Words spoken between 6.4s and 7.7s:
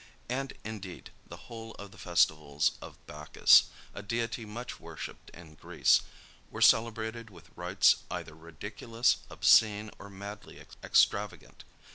were celebrated with